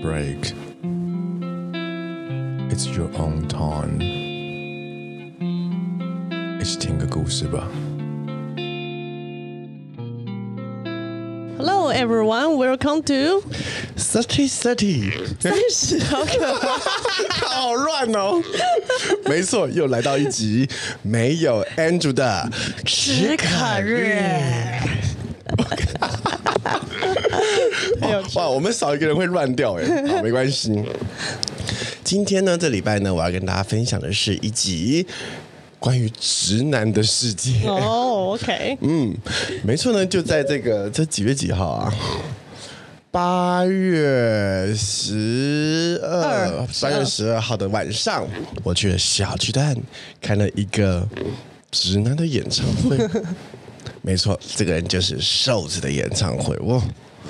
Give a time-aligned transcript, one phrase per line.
[0.00, 0.54] break.
[2.70, 4.00] It's your own time.
[6.60, 7.68] 一起听个故事吧。
[11.58, 13.42] Hello everyone, welcome to
[13.96, 16.78] Thirty thirty，三十好可怕，
[17.46, 18.42] 好乱哦。
[19.26, 20.68] 没错，又来到一集
[21.02, 22.50] 没有 Andrew 的
[22.84, 24.16] 史可日。
[28.35, 30.71] 哇，我们少一个人会乱掉哎， 好，没关系。
[32.03, 35.05] 今天呢，这礼拜呢，我要跟大家分享的是一集
[35.79, 37.67] 关于直男的世界。
[37.67, 39.13] 哦、oh,，OK， 嗯，
[39.63, 41.93] 没错呢，就在这个这几月几号啊？
[43.11, 48.25] 八月十二，八月十二号的晚上，
[48.63, 49.75] 我去了小巨蛋
[50.21, 51.05] 看了一个
[51.69, 52.97] 直男的演唱会。
[54.01, 56.57] 没错，这个人就是瘦子的演唱会。
[56.61, 56.81] 我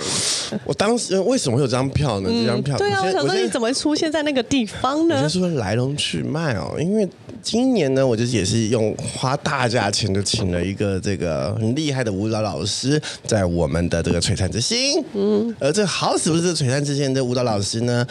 [0.65, 2.29] 我当时为什么会有这张票呢？
[2.31, 5.15] 嗯、这张票，对啊，我，我想说你怎么会出现在那个地方呢？
[5.17, 7.07] 我就说来龙去脉哦，因为
[7.41, 15.03] 今年呢，我就是也是用花大价钱就请了一个这个很厉害的舞蹈老师，在我们的这个璀璨之星。
[15.13, 18.05] 嗯，而这好死不死，璀璨之星的舞蹈老师呢，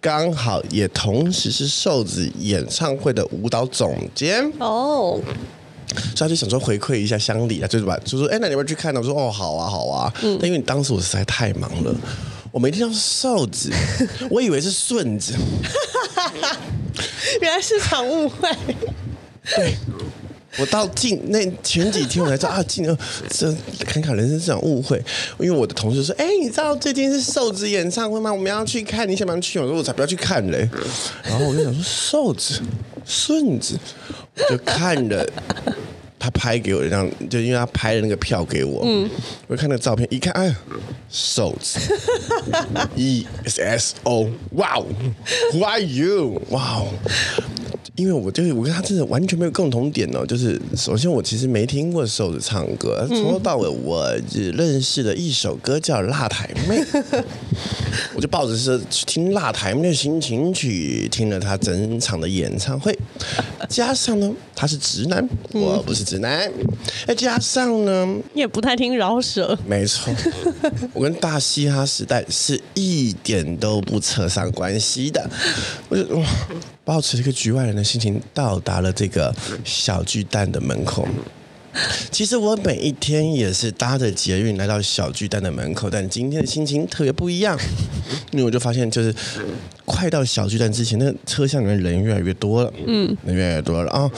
[0.00, 5.20] 刚好也同时是瘦子演唱会的舞蹈总监哦。
[5.96, 9.00] 所以他就想说回馈一下乡里啊，就是吧，就说哎，那你们去看呢？
[9.00, 10.12] 我说哦，好啊，好啊。
[10.22, 11.94] 嗯，但因为当时我实在太忙了，
[12.52, 13.70] 我没听到是瘦子，
[14.30, 15.34] 我以为是顺子，
[17.40, 18.48] 原来是场误会。
[19.54, 19.76] 对，
[20.58, 23.54] 我到近那前几天我才知道啊，进了这
[23.84, 24.96] 侃侃人生是场误会，
[25.38, 28.32] 因为我的同事说，哎，你知道最近是瘦子演唱会吗？
[28.32, 29.58] 我们要去看，你想不想去？
[29.58, 30.68] 我说我才不要去看嘞。
[31.24, 32.60] 然后我就想说瘦子、
[33.04, 33.78] 顺子，
[34.36, 35.26] 我就看了。
[36.18, 39.08] 他拍给我的，这样就因为他拍的那个票给我，嗯，
[39.46, 40.52] 我就看那个照片，一看，哎，
[41.08, 41.78] 瘦子
[42.96, 44.86] ，E S S O，哇哦
[45.52, 46.42] ，Who are you？
[46.48, 46.88] 哇哦，
[47.96, 56.78] 因为我就是我跟他真的完全没有共同点哦，就是首先我其实没听过瘦子唱歌，从头到尾我只认识了一首歌叫《辣台妹》，
[58.14, 62.96] 我就抱着是去听《辣台妹》的心情去听了他整场的演唱会，
[63.68, 66.52] 加上呢，他是直男，我不是直男，
[67.06, 70.14] 再加上呢，你也不太听饶舌，没错，
[70.92, 75.30] 我跟大嘻哈时代是一点都不扯上关系的，
[75.88, 76.26] 我就哇，
[76.84, 81.08] 保持一个局外人的心情到达了这个小巨蛋的门口。
[82.10, 87.54] 其实我每一天也是搭着捷运来到小巨蛋的门口，但今天的心情特别不一样，
[88.32, 89.14] 因为我就发现，就是
[89.84, 94.10] 快到小巨蛋之前，那个车厢里面人越来越多了，嗯，人越来越多了啊，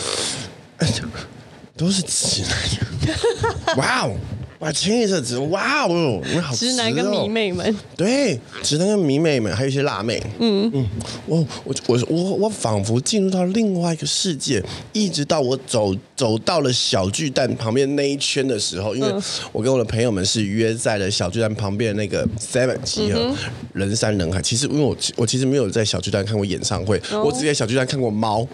[1.76, 4.16] 都是直男， 哇哦！
[4.60, 10.68] 哇，清一色直哇哦，你好直、哦、直男跟迷妹们，对，直男跟迷妹们，还有一些辣妹，嗯。
[10.74, 10.84] 嗯，
[11.26, 14.60] 我我我我我仿佛进入到另外一个世界，
[14.92, 19.08] 一直到我走走到了小巨蛋旁边那一圈的时候，因为
[19.52, 23.32] 我跟我的朋友们是约在了小巨蛋旁边的那个 Seven 集合，
[23.74, 24.42] 人山人海。
[24.42, 28.44] 其实因为我我其实没有在小巨蛋看过演唱会，哦、我只在小巨蛋看过猫。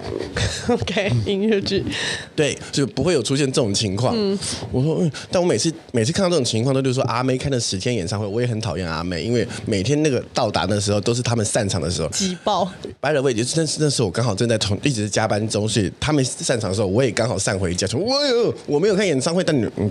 [0.68, 1.82] OK，音乐剧，
[2.36, 4.14] 对，就不会有出现这种情况。
[4.14, 4.38] 嗯，
[4.70, 5.72] 我说嗯，但我每次。
[5.94, 12.64] 每次看到这种情况，都就是说阿妹开了十天演唱会，我也很讨厌阿妹，因为每天那个到达的时候都是他们散场的时候，挤爆。
[13.00, 17.86] By the way，就是那那时候我刚好正在同一直加班中，所以他们散场的时候，我也刚好散回家。
[17.86, 19.88] 说，我有我没有看演唱会，但你嗯，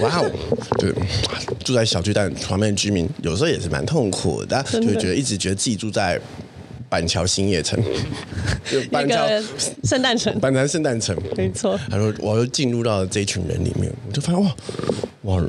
[0.00, 0.30] 哇哦，
[0.78, 0.94] 对，
[1.64, 6.20] 住在小巨蛋旁边的居民有时候也是蛮痛苦的，就会觉得一直觉得自己住在
[6.88, 7.78] 板桥新叶城，
[8.70, 9.26] 就板桥
[9.84, 11.78] 圣诞城，板桥圣诞城，没错。
[11.90, 14.50] 他说，我又进入到了这一群人里面，我就发现哇。
[15.22, 15.44] 哇，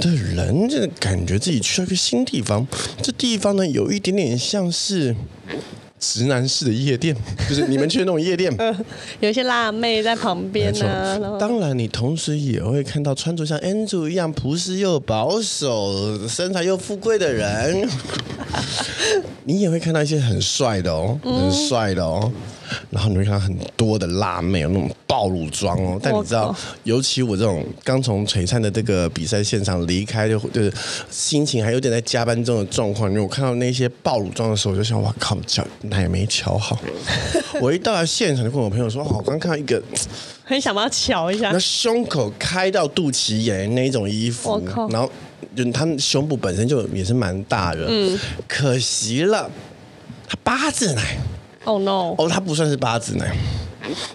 [0.00, 2.66] 这人就感觉自己去了一个新地方。
[3.02, 5.14] 这地方呢，有一点点像是
[5.98, 7.16] 直男式的夜店，
[7.48, 8.54] 就是你们去的那种夜店。
[8.58, 8.74] 呃、
[9.20, 11.18] 有一些辣妹在旁边呢、啊。
[11.30, 17.88] 后当然，你同时也会看到穿着像 Andrew 一样朴实又保守、身材又富贵的人。
[19.44, 22.30] 你也会看到一些很帅的哦，很帅的哦。
[22.90, 26.00] 然后你会看到很多的辣妹，有那种爆乳装哦。
[26.02, 26.54] 但你知道，
[26.84, 30.72] 尤其我这种刚从璀璨的这个比赛现场离开，就就是
[31.10, 33.08] 心情还有点在加班中的状况。
[33.10, 36.80] 因为我看到那些爆乳装的时候，我就想：哇靠，脚奶没瞧好。
[37.60, 39.80] 我一到了现场，就跟我朋友说：哦，我刚看到一个，
[40.42, 41.50] 很想把它瞧一下。
[41.52, 45.08] 那胸口开到肚脐眼那种衣服，靠然后
[45.56, 49.50] 就他们胸部本身就也是蛮大的，嗯，可惜了，
[50.28, 51.16] 他八字奶。
[51.64, 52.14] 哦、oh, no！
[52.18, 53.34] 哦，他不算是八字奶，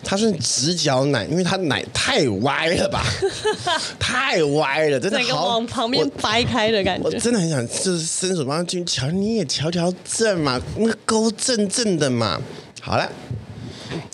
[0.03, 3.03] 他算直角奶，因为他奶太歪了吧，
[3.99, 7.05] 太歪了，真的好往旁边掰开的感觉。
[7.05, 12.39] 我真的很想就是伸手帮他进去瞧，你也瞧瞧正嘛，那个沟正正的嘛。
[12.81, 13.11] 好了。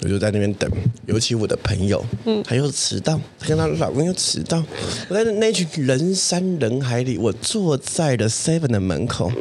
[0.06, 0.72] 我就在那边等，
[1.08, 4.64] 尤其我的朋友，嗯，他又迟到，他跟他老公又迟到。
[5.10, 9.32] 我在那群人山人海里，我坐在了 Seven 的门口，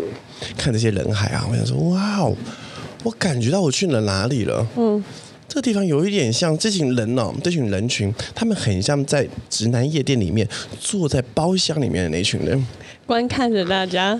[0.57, 2.35] 看这些人海啊，我想说，哇哦，
[3.03, 4.67] 我感觉到我去了哪里了？
[4.79, 5.05] 嗯，
[5.47, 10.49] 这个地方有一点像这群人哦，这群人群，他们很像在直男夜店里面
[10.81, 12.67] 坐在包厢里面的那群人，
[13.05, 14.19] 观看着大家。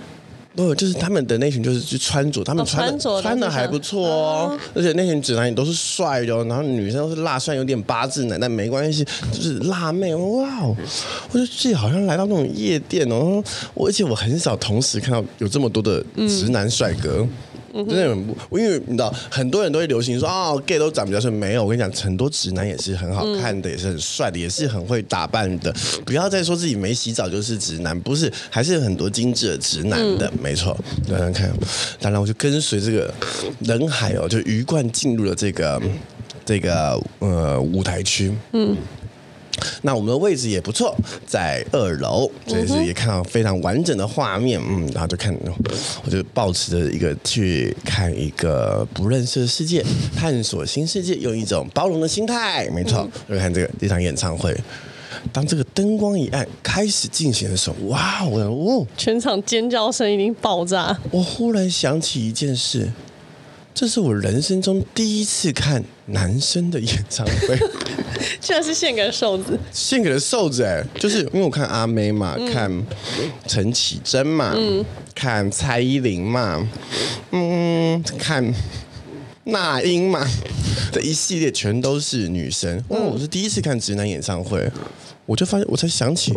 [0.55, 10.75] 不，就是他们的那群，就是去穿着，他们穿的、哦、穿的还不错哦，哦，而且那群直男也都是帅的，然后女生都是辣，虽然有点八字奶，但没关系，就是辣妹，哇哦！
[11.31, 13.43] 我觉得自己好像来到那种夜店哦，
[13.73, 17.17] 我而且我很少同时看到有这么多的直男帅哥。
[17.19, 17.29] 嗯
[17.83, 21.29] 真的很不，因为你知道，很多人都会流行说啊、哦、，gay 都长比较帅。
[21.29, 25.73] 没有，我跟你讲，很多直男也是很好看的，嗯、也是很帅的，也是很会打扮的。
[26.05, 30.77] 不要再说自己没洗澡就是直男，不是，还是有很多精致的直男的，嗯、没错。
[31.09, 31.51] 大家看，
[31.99, 33.13] 当然我就跟随这个
[33.59, 35.81] 人海哦，就鱼贯进入了这个
[36.45, 38.33] 这个呃舞台区。
[38.53, 38.75] 嗯。
[39.81, 45.35] 那我们的位置也不错，在二楼，所以是也看到非常完整的画面，嗯，然后就看，
[46.03, 49.83] 我就抱持着一个去看一个不认识的世界，
[50.15, 54.55] 探索新世界，用一种包容的心态，没错，就看这个这场演唱会。
[55.31, 60.95] 当这个灯光一暗开始进行的时候，哇，我哦，全场尖叫声已经爆炸。
[61.09, 62.91] 我忽然想起一件事。
[63.75, 67.59] 这是我人生中第一次看男生的演唱会，
[68.39, 72.85] 居然是献给了瘦子，献给了瘦子哎，就是因为我看阿妹嘛，嗯、看
[73.45, 74.83] 陈绮贞嘛，嗯、
[75.13, 76.65] 看蔡依林嘛，
[77.31, 78.53] 嗯，看
[79.43, 80.25] 那英嘛，
[80.93, 82.81] 这一系列全都是女生。
[82.87, 84.71] 哦，我是第一次看直男演唱会，
[85.25, 86.33] 我就发现，我才想起。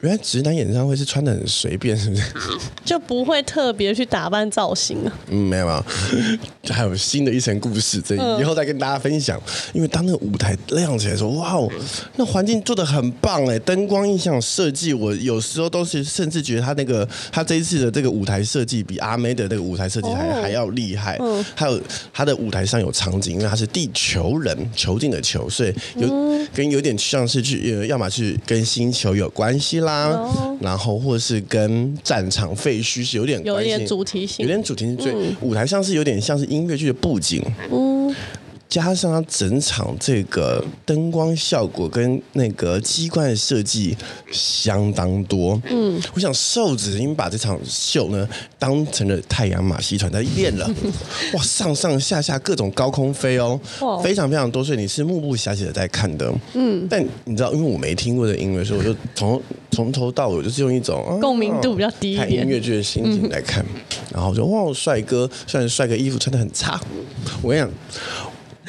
[0.00, 2.22] 原来直男演唱会是穿的很随便，是不是？
[2.84, 5.12] 就不会特别去打扮造型啊？
[5.28, 9.40] 嗯，没有没有，还有新的一层故事，这以后再跟大家分享。
[9.74, 11.70] 因为当那个舞台亮起来的时候，哇哦，
[12.16, 21.18] 那环境做的很棒哎，灯光音响设计，我有时候都是甚至觉得他那个他这一次的这个舞台设计比阿妹的那个舞台设计还、哦、还要厉害。
[21.20, 21.78] 嗯，还有
[22.12, 29.89] 他的舞台上有场景，因为他是地球人，囚禁的囚，所以有、嗯、跟有点像是去呃，要么去跟星球有关系啦。
[30.60, 34.96] 然后或者是跟战场废墟是有点关系，有点主题性，有点主题性。
[34.96, 37.42] 最舞台上是有点像是音乐剧的布景。
[37.70, 38.14] 嗯。
[38.70, 43.96] 加上它整场这个灯光效果跟那个机关的设计
[44.30, 48.26] 相当多，嗯，我想瘦子已经把这场秀呢
[48.60, 50.70] 当成了太阳马戏团在练了，
[51.34, 53.60] 哇，上上下下各种高空飞哦，
[54.04, 62.28] 非常非常多，所以你是目不暇接的在看的，嗯，但你知道，因为我没听过这音乐，所以我就从从头到尾就是用一种、啊、共鸣度比较低一点。
[62.28, 63.66] 看音乐剧的心情来看，
[64.14, 66.80] 然后就哇，帅哥，虽然帅哥衣服穿的很差，
[67.42, 67.68] 我跟你讲。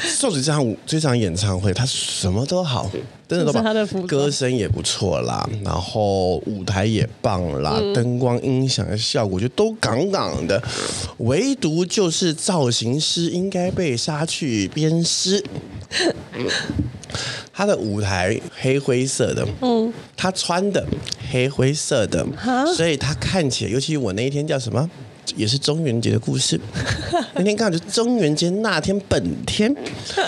[0.03, 2.89] 瘦子这场这场演唱会，他什么都好，
[3.27, 4.07] 真的都棒。
[4.07, 10.62] 歌声也不错啦，然后舞台也棒啦，嗯、灯光音响的效果就都杠杠的，
[11.18, 15.44] 唯独就是造型师应该被杀去鞭尸。
[17.53, 20.83] 他的舞台黑灰色的，嗯，他穿的
[21.30, 22.25] 黑灰色的，
[22.75, 24.89] 所以他看起来，尤其我那一天叫什么？
[25.35, 26.59] 也是中元节的故事。
[27.35, 29.73] 那天刚好就中元节那天，本天，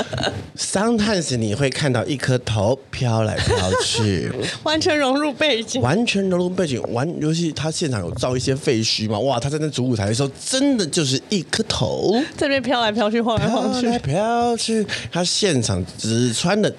[0.57, 4.31] sometimes 你会看到一颗头飘来飘去，
[4.63, 6.81] 完全融入背景，完全融入背景。
[6.93, 12.13] 完，尤其他现场有造一些废墟嘛，哇，他在那主舞台的时候，真的就是一颗头。
[12.37, 14.85] 在那边飘来飘去，晃来晃去，飘去。
[15.11, 16.73] 他现场只穿的，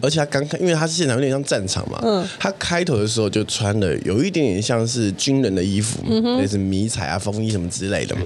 [0.00, 8.16] 而且他刚开，因为他是现场有点像战场嘛，嗯，他开头的时候就穿的有一点点像是军人的衣服，嗯哼，类似迷彩啊、风衣什么之类的。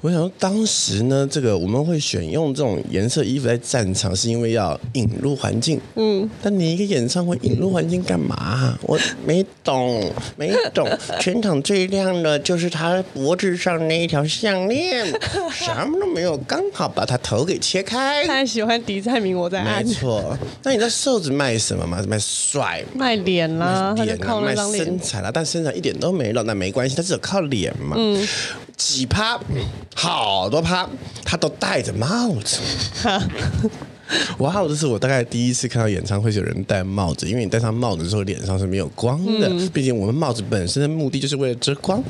[0.00, 5.80] 我想说，当时呢，这个我们会选用这种颜色衣服在战场，是因为要引入环境。
[5.94, 8.78] 嗯，但你一个演唱会引入环境干嘛？
[8.82, 10.88] 我没懂，没懂。
[11.18, 15.06] 全场最亮的就是他脖子上那一条项链，
[15.52, 18.26] 什么都没有，刚好把他头给切开。
[18.26, 19.82] 他喜欢迪蔡明，我在爱。
[19.82, 20.36] 没错。
[20.62, 22.02] 那你知道瘦子卖什么吗？
[22.06, 27.96] 卖帅，卖脸啦，卖脸啦，卖身材啦，但身材一点都没露，那没关系，他只有靠脸嘛。
[27.98, 28.26] 嗯。
[28.76, 29.40] 几趴，
[29.94, 30.88] 好多趴，
[31.24, 32.60] 他都戴着帽子。
[34.38, 42.02] 哇，这是我大概第一次看到演唱会有人戴帽子，因为你戴上帽子之后脸上是没有光的，毕竟我们帽子本身的目的就是为了遮光。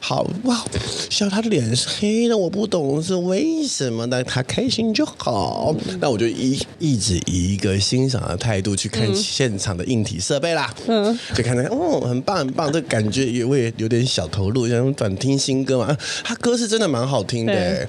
[0.00, 0.64] 好哇，
[1.10, 5.74] 笑他的脸是黑的，我不懂是为什么，但他开心就好。
[6.00, 17.88] 那我就一一直以一个欣赏的态度去看现场的硬体设备啦，嗯，就看到哦，很棒很棒，这感觉也会有点小投入，像短听新歌嘛，他歌是真的蛮好听的，对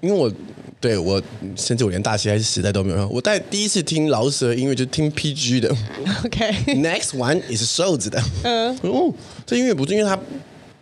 [0.00, 0.32] 因为我。
[0.80, 1.22] 对我，
[1.56, 3.08] 甚至我连大西还是时代都没有。
[3.08, 5.74] 我在第一次听饶舌音乐就听 PG 的。
[6.26, 8.22] OK，Next one is 瘦子的。
[8.42, 9.10] 嗯，哦，
[9.46, 10.14] 这音乐不是因为它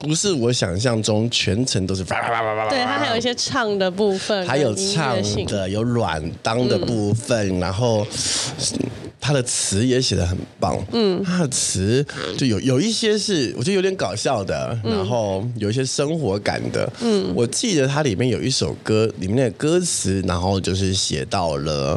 [0.03, 2.69] 不是我想象中全程都是啪啪啪啪啪。
[2.69, 5.17] 对，它还有一些唱的部分，还有唱
[5.47, 8.07] 的，有软当的部分，然后。
[9.25, 12.05] 他的词也写的很棒，嗯，他的词
[12.37, 21.97] 就有有一些是我觉得有点搞笑的，嗯、然后有一些生活感的，嗯，我记得它里面有一首歌，里面的歌词，然后就是写到了，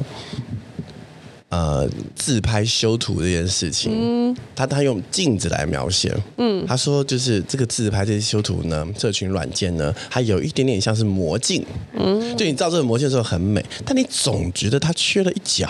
[1.55, 15.69] 呃，自拍修图这件事情，嗯，他他用镜子来描写，嗯，他说就是这个自拍这些修图呢，这群软件呢，还有一点点像是魔镜，嗯，就你照这个魔镜的时候很美，但你总觉得它缺了一角。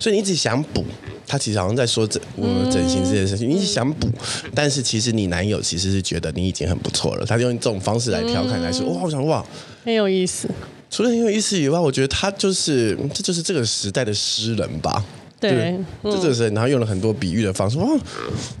[0.00, 0.84] 所以你一直想补，
[1.24, 4.08] 他其实好像在说整我们整形这件事情，你一直想补，
[4.56, 9.44] 但是其实你男友其实是觉得你已经很不错了，他就用这种方式来调侃来说，哇，我想哇，
[9.84, 10.48] 很有意思。
[10.90, 15.04] 除了很有意思以外，我觉得他就是这就是这个时代的诗人吧。
[15.38, 17.86] 对，就这个时代，然后用了很多比喻的方式，哇，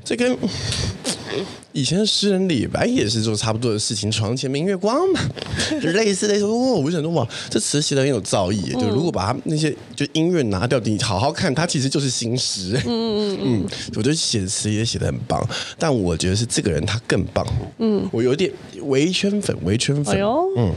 [0.04, 0.36] 这跟。
[1.72, 5.20] 以前的诗人李白也是做差不多的事情，床前明月光嘛，
[5.92, 6.44] 类似类似。
[6.44, 8.72] 哦，我就想说哇，这词写的很有造诣。
[8.72, 12.80] 就如果把它那些就音乐拿掉，你好好看，它其实就是新诗。
[12.86, 13.66] 嗯嗯 嗯，
[13.96, 15.46] 我觉得写词也写的很棒，
[15.78, 17.46] 但我觉得是这个人他更棒。
[17.78, 18.50] 嗯，我有点
[18.82, 20.14] 围圈粉，围圈粉。
[20.14, 20.72] 哎呦，嗯，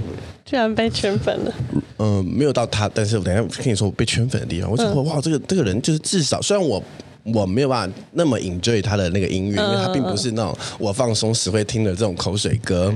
[0.45, 1.53] 居然被圈粉了。
[1.99, 4.69] 嗯，没有到他，但是我等下跟你说我被圈粉的地方。
[4.69, 6.83] 我觉得哇，这个这个人就是至少，虽然我。
[7.33, 12.93] 我没有办法那么 enjoy 他的那个音乐，因为他并不是那种我放松时会听的这种口水歌，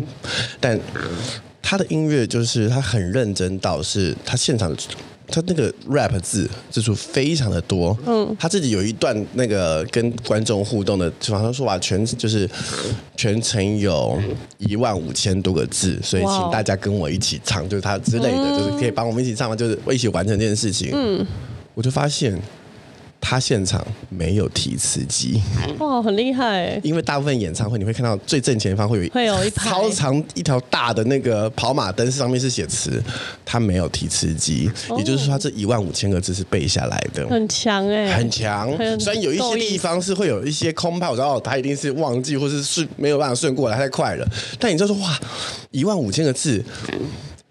[0.60, 0.80] 但
[1.62, 4.76] 他的音乐就是他很认真到是他现场
[5.28, 12.48] 他那个 rap 字字数非常的多，嗯，他自己有一段那个跟观众互动的，就好像说吧全就是
[13.16, 14.22] 全程有
[14.58, 19.56] 一万五千多个字，所以请大家跟我一起唱，就是他之类的，就是可以帮我们一起唱吗？
[19.56, 21.26] 就是我一起完成这件事情，嗯，
[21.74, 22.38] 我就发现。
[23.26, 25.42] 他现场没有提词机，
[25.80, 26.78] 哇，很厉害！
[26.84, 33.02] 因为大部分演唱会你会看到最正前方会有会有一超长一条大的那个跑马灯，上面是写词，
[33.46, 38.70] 他没有提词机，也就是说他这一万五千个字是背下来的，很强哎，很强。
[39.00, 44.28] 虽然有一些地方是会有一些空拍，我知道他一定是忘记或是顺没有办法顺过来，太快了。
[44.60, 45.18] 但你就说哇，
[45.72, 46.62] 一万五千个字。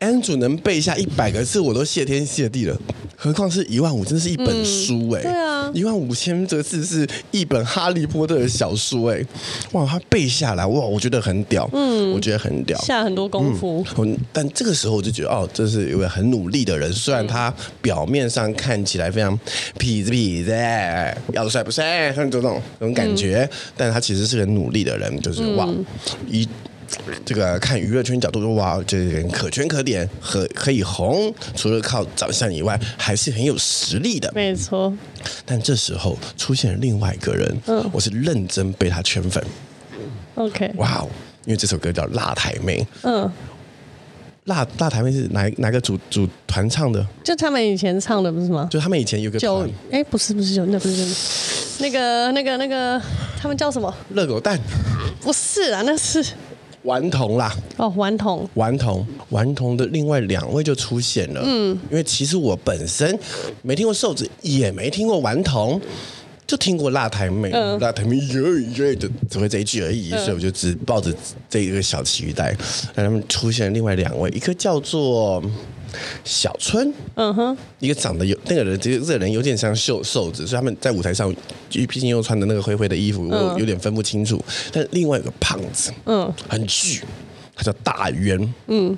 [0.00, 2.76] Andrew 能背下一百个字，我都谢天谢地了，
[3.22, 5.22] 何况是一万五，真的是一本书哎、欸！
[5.22, 9.26] 对啊，一万五千这个字是一本哈利波特的小书哎、欸！
[9.70, 13.86] 哇，他背下来哇，我觉得很屌，嗯，我觉得很屌，下很多功夫。
[13.98, 19.38] 嗯、但这个时候我就觉得哦，这是一位很努力的人，虽然他表面上看起来非常
[19.78, 20.52] 痞子痞子，
[21.32, 25.86] 要帅不帅，像这种这种感觉，嗯、但他其实是很努力的人，就是哇，嗯、
[26.28, 26.48] 一。
[27.25, 34.30] 这个看娱乐圈角度说，哇，这个人可圈可点，可可以红，除了靠长相以外，还是很有实力的。
[34.34, 34.92] 没错。
[35.46, 39.42] 但这时候出现了另外一个人，嗯，我是认真被他圈粉。
[40.34, 40.70] OK。
[40.76, 41.08] 哇哦，
[41.44, 42.80] 因为这首歌叫《辣台妹》。
[43.02, 43.30] 嗯。
[44.46, 47.06] 辣辣台妹是哪哪个组组团唱的？
[47.22, 48.66] 就他们以前唱的不是吗？
[48.68, 49.64] 就他们以前有个叫。
[49.90, 51.06] 哎，不是不是，就那不是
[51.78, 53.00] 那个那个那个，
[53.40, 53.94] 他们叫什么？
[54.12, 54.58] 热狗蛋。
[55.20, 56.25] 不是啊，那是。
[56.84, 61.40] 顽童啦，哦，顽童，顽童，顽童的另外两位就出现了。
[61.44, 63.16] 嗯，因为其实我本身
[63.62, 65.80] 没听过瘦子，也没听过顽童，
[66.52, 68.40] 就听过辣台妹，嗯、辣台妹耶
[68.76, 71.11] 耶就只会这一句而已，嗯、所以我就只抱着
[71.49, 72.54] 这一个小期待。
[72.94, 75.42] 让他们出现了另外两位，一个叫做。
[76.25, 81.30] 小春，嗯哼，一个长得有那个人，这个这个人有点像瘦瘦子，所以他们在舞台上，
[81.68, 84.42] 毕竟又穿的那个灰灰的衣服，我有点分不清楚。
[84.73, 87.02] 但另外有个胖子，嗯，很巨，
[87.54, 88.97] 他叫大渊，嗯，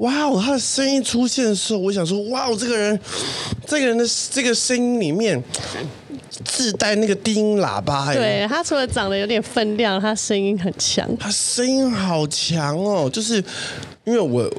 [0.00, 2.98] 哇哦，他的声音出现的时候，我想说，哇哦，这个人，
[3.66, 5.42] 这个人的这个声音里面
[6.44, 13.42] 自带那个低音喇叭，对，他除了长得有点分量，他声音很强，他声音好强哦，就是。
[14.10, 14.52] 因为我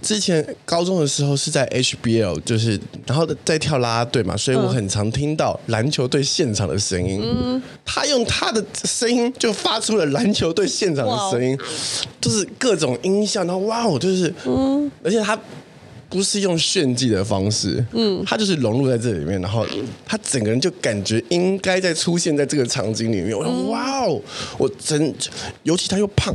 [0.00, 7.20] 之前高中的时候是在 HBL，就是然后在跳啦啦队嘛，所以我很常听到篮球队现场的声音。
[7.22, 11.58] 嗯，他用他的声音就发出了篮球队现场的声音，
[12.22, 15.38] 就是各种音效，然后哇，哦就是，嗯，而且他
[16.08, 19.66] 不是用炫技的方式，嗯，他就是融入在这里面，然后
[20.06, 23.36] 他整个人就感觉应该在出现在这个场景里面。
[23.36, 24.18] 我说哇哦，
[24.56, 25.14] 我真，
[25.64, 26.34] 尤其他又胖，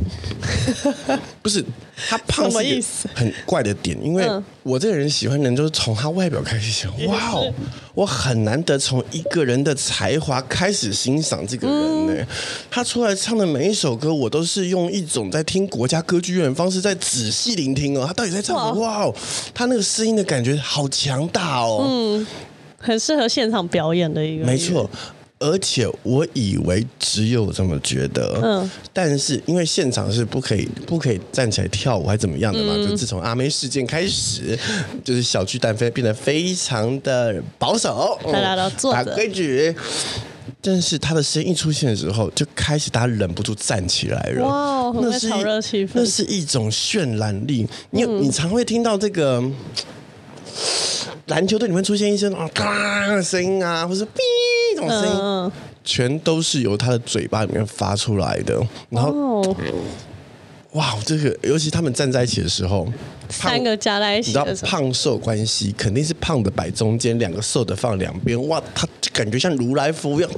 [1.42, 1.64] 不是
[2.08, 4.26] 他胖是一个很怪的点，因为
[4.62, 7.06] 我这个人喜欢人就是从他外表开始喜欢。
[7.06, 7.52] 哇哦，
[7.94, 12.26] 我很难得从一个人的才华开始欣赏这个人呢。
[12.70, 18.04] 他出来唱的每一首歌，我都是用一种在听国家歌剧院的方式在仔细聆听哦。
[18.06, 18.80] 他到底在唱什么？
[18.80, 19.14] 哇哦，
[19.52, 21.84] 他那个声音的感觉好强大哦。
[21.86, 22.26] 嗯，
[22.78, 24.44] 很适合现场表演的一个。
[24.46, 24.90] 没错，
[25.42, 28.40] 而且我以为只有这么觉得。
[28.42, 32.74] 嗯，但是因为现场是不可以不可以站起来跳舞还怎么样的嘛？
[32.76, 34.56] 嗯、就自从阿妹事件开始，
[35.04, 39.74] 就是小巨蛋飞变得非常的保守，大家都坐着，把规矩。
[40.64, 44.44] 但是他的声音一出现的时候，就开始大家忍不住站起来了。
[44.44, 45.90] 哇，那是炒热气氛。
[45.94, 47.66] 那是一种渲染力。
[47.90, 49.42] 你、嗯、你常会听到这个
[51.26, 55.52] 篮球队里面出现一声啊嘎的声音啊，或是哔这种声音，嗯、
[55.84, 58.60] 全都是由他的嘴巴里面发出来的。
[58.90, 59.10] 然后。
[59.10, 59.56] 哦
[60.72, 62.90] 哇，这个尤其他们站在一起的时候，
[63.28, 68.48] 三个加在一起，你知道胖瘦关系肯定是胖的摆中间，两个瘦的放两边。
[68.48, 70.30] 哇，他感觉像如来佛一样。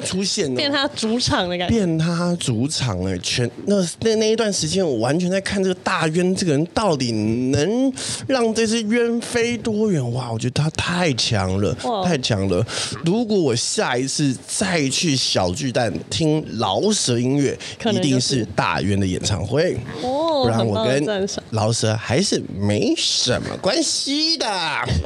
[0.00, 7.92] 出现了，变他主场的感觉，变他主场哎，全那那那一段时间，我完全在看这个大渊这个人到底能
[8.26, 10.12] 让这只渊飞多远？
[10.12, 12.66] 哇，我觉得他太强了，太强了！
[13.04, 24.46] 如果我下一次再去小巨蛋听老舍音乐，就是、一定是大渊的演唱会哦，不然我跟饶舌还是没什么关系的。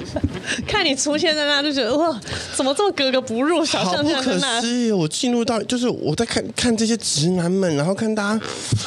[0.66, 2.20] 看你出现在那，就觉得哇，
[2.54, 3.64] 怎么这么格格不入？
[3.64, 4.94] 小象在那。
[4.94, 8.40] 我进入到就是我在看看这些直男们，然后看大家，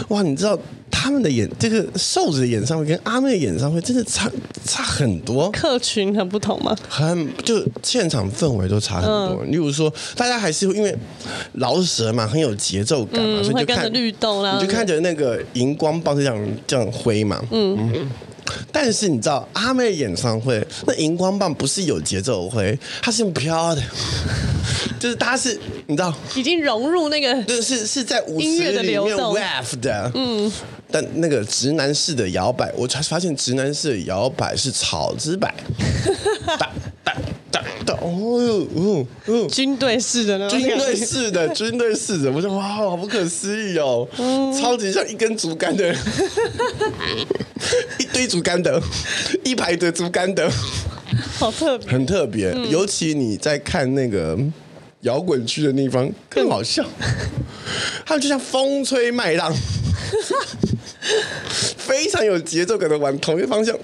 [0.09, 0.57] 哇，你知道
[0.89, 4.29] 他们的演这个瘦子的演唱会跟阿妹的演唱会真的差
[4.65, 6.75] 差很多，客群很不同吗？
[6.89, 9.43] 很就现场氛围都差很多。
[9.43, 10.95] 嗯、例如说，大家还是因为
[11.53, 17.91] 饶舌嘛，很有节奏感嘛，嗯、所以就看律动啦，你就看着那个荧光棒是这样这样挥嘛，嗯。
[17.93, 18.09] 嗯
[18.71, 23.83] 但是你知道阿妹演唱会那荧光棒不是有节奏挥，它是用飘的，
[24.97, 30.49] 就是大家是你知道已经融入那个，就是是在舞音乐的流动 wave 的，嗯。
[30.91, 35.53] 但那个直男式的摇摆，我才发现直男式的摇摆是草之摆，
[36.45, 36.71] 哒
[37.03, 37.13] 哒
[37.51, 40.49] 哒哒，哦哟哦哦，军队式的呢？
[40.49, 45.93] 军队式的，军队式的，我说哇，好不可思议哦，嗯、超级像一根竹竿的。
[47.99, 48.81] 一堆竹竿的，
[49.43, 50.49] 一排的竹竿的，
[51.37, 52.51] 好特别，很特别。
[52.51, 54.37] 嗯、尤其你在看那个
[55.01, 56.85] 摇滚区的地方更好笑，
[58.05, 59.53] 他们就像风吹麦浪，
[61.77, 63.77] 非常有节奏感的往同一个方向，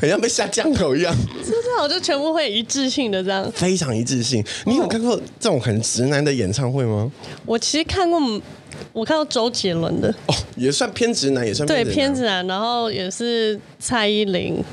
[0.00, 1.14] 很像被下降头一样。
[1.44, 1.68] 是不是？
[1.82, 4.44] 我就全部会一致性的这样，非常一致性。
[4.66, 7.10] 你有看过这种很直男的演唱会吗？
[7.46, 8.20] 我其实看过。
[8.92, 14.64] 我看到周杰伦的哦，也算偏直男，也算对偏直男，然后也是蔡依林、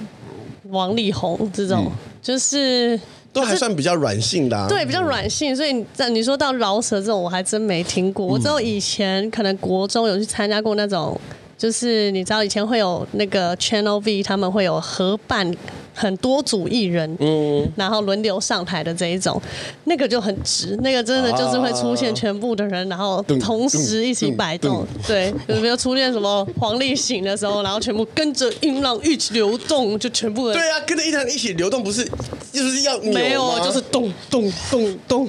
[0.70, 2.98] 王力宏这种，嗯、就是
[3.38, 5.56] 都还算比较软性的、啊，对，比较软性。
[5.56, 8.26] 所以在你说到饶舌这种，我还真没听过。
[8.26, 11.20] 我只有以前可能国中有去参加过那种，
[11.58, 15.52] 就是你知道以前会有那个 Channel V，他们会有合办。
[15.98, 19.42] 很多组艺人，嗯，然后轮流上台的这一种，
[19.86, 32.08] 那个就很直，那个真的就是会出现全部的人，然后同时一起摆动，对，有没有出现什么黄立行的时候，然后全部跟着音浪一起流动，就全部人对啊，跟着音浪一起流动，不是
[32.52, 35.28] 就是要没有，就是咚咚咚咚，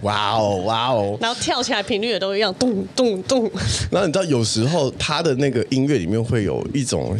[0.00, 3.42] 哇哦哇哦，然后跳起来频率也都一样，咚咚咚，
[3.90, 7.14] 然后你知道有时候他的那个音乐里面会有一种。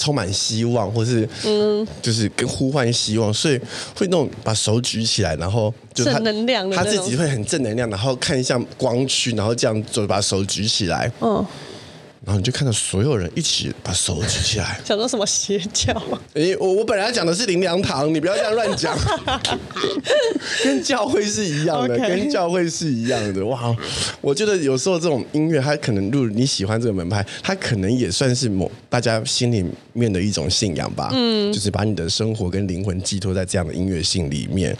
[0.00, 3.58] 充满希望，或是嗯，就是跟呼唤希望，所以
[3.94, 11.44] 会那种把手举起来，然后就他正能量，他自己会很正能量，然后看向光区，然后这样就把手举起来，嗯。
[12.22, 15.90] 然后你就看到所有人一起把手举起来， 想说什么邪教？
[16.34, 18.94] 诶，我我本来讲的是灵粮堂，你不要这样乱讲，
[20.62, 23.44] 跟教会是一样的.跟教会是一样的。
[23.46, 23.74] 哇，
[24.20, 31.08] 我觉得有时候这种音乐，它可能，如果你喜欢这个门派，它可能也算是某大家心里面的一种信仰吧。
[31.14, 34.76] 嗯，就是把你的生活跟灵魂寄托在这样的音乐性里面。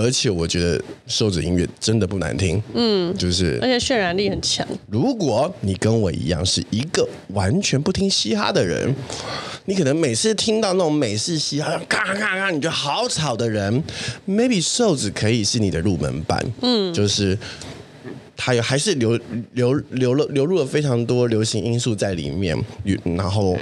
[0.00, 4.66] 而且我觉得瘦子音乐真的不难听，嗯，就是而且渲染力很强。
[4.88, 8.94] 如果你跟我一样是一个完全不听嘻哈的人，
[9.66, 13.82] 你可能每次听到那种美式嘻哈，咔咔咔，你觉得好吵的人
[14.28, 17.38] ，maybe 瘦子可以是你的入门版，嗯，就是。
[18.42, 19.20] 他有还是流
[19.52, 22.56] 流流了流入了非常多流行因素在里面，
[23.04, 23.54] 然后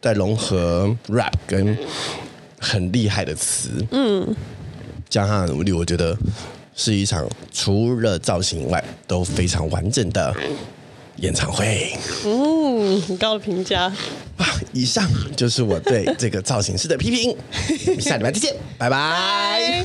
[0.00, 1.76] 再融合 rap 跟
[2.58, 4.34] 很厉害的词，嗯，
[5.14, 6.18] 加上努力，我觉得
[6.74, 10.34] 是一场除了造型以外都非常完整的
[11.18, 11.96] 演唱会。
[12.24, 13.82] 嗯，很高的评价。
[13.82, 17.36] 啊，以上就是我对这个造型师的批评。
[18.02, 19.84] 下礼拜再见，拜拜。